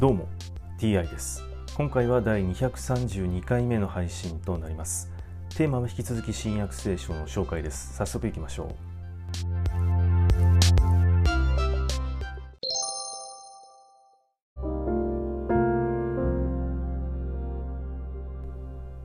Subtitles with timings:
[0.00, 0.30] どうも
[0.78, 1.44] TI です。
[1.76, 5.10] 今回は第232回目の配信となります。
[5.58, 7.96] テーマは引き続き新約聖書の紹介です。
[7.96, 8.68] 早速いきましょう。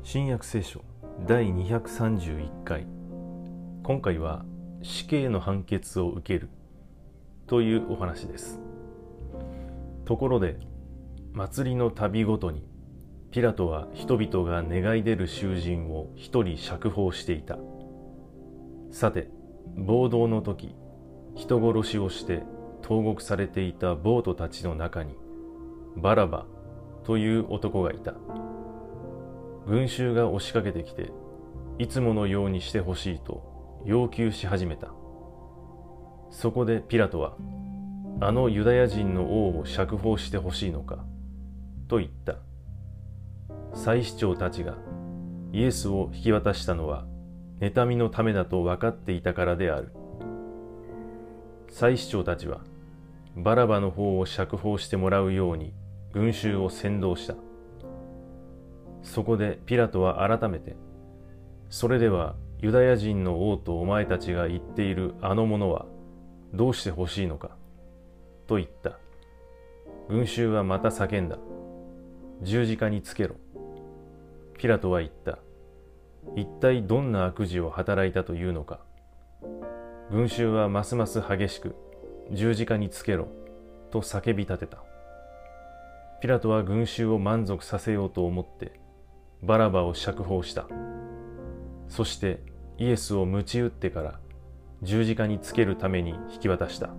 [0.02, 0.80] 新約聖書
[1.28, 2.88] 第231回。
[3.84, 4.46] 今回は
[4.82, 6.48] 死刑の判決を受ける
[7.48, 8.62] というお話です。
[10.06, 10.58] ところで
[11.36, 12.64] 祭りの旅ごとに
[13.30, 17.58] ピラトは人々が願い出る囚人を一人釈放していた。
[18.90, 19.28] さて
[19.76, 20.74] 暴動の時
[21.36, 22.44] 人殺しをして
[22.82, 25.18] 投獄されていた暴徒たちの中に
[25.98, 26.46] バラバ
[27.04, 28.14] という男がいた。
[29.68, 31.12] 群衆が押しかけてきて
[31.80, 34.94] いつものようにしてほしいと要求し始めた。
[36.32, 37.36] そこでピラトは
[38.22, 41.04] あのユダヤ人の王を釈放してほしいのか
[41.88, 42.38] と言った。
[43.74, 44.76] 祭司長たちが
[45.52, 47.06] イエスを引き渡したのは
[47.60, 49.92] 妬みのためだと分かっていたからである。
[51.70, 52.62] 祭司長たちは
[53.36, 55.74] バラバの方を釈放してもらうように
[56.14, 57.36] 群衆を先導した。
[59.04, 60.76] そこでピラトは改めて
[61.70, 65.86] それではユダヤ人の王とお前たちが言っているあの者は
[66.54, 67.52] どうして欲しいのか
[68.48, 68.98] と言った。
[70.08, 71.38] 群衆はまた叫んだ。
[72.42, 73.36] 十字架につけろ。
[74.58, 75.40] ピラトは言った。
[76.36, 78.80] 一体どんな悪事を働いたというのか。
[80.12, 81.76] 群衆はますます激しく
[82.32, 83.28] 十字架につけろ。
[83.92, 84.84] と叫び立てた。
[86.22, 88.80] ピラトは群衆を満足させようと思って
[89.44, 90.68] バラバを釈放した。
[91.88, 92.42] そして
[92.78, 94.20] イエスを鞭打ってから
[94.82, 96.90] 十字架につけるために引き渡した。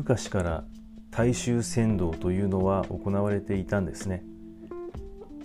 [0.00, 0.64] 昔から
[1.10, 4.24] 大衆扇動というのは行われていたんですね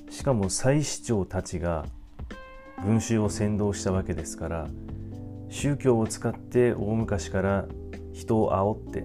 [0.09, 1.85] しかも祭司長たちが
[2.81, 4.67] 群衆を扇動したわけですから
[5.49, 7.65] 宗教を使って大昔から
[8.13, 9.03] 人を煽って、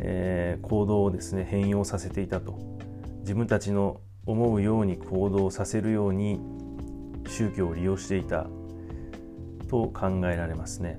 [0.00, 2.58] えー、行動をですね変容させていたと
[3.20, 6.40] 自分たちの思うように行動させるように
[7.28, 8.48] 宗教を利用していた
[9.68, 10.98] と考えられますね。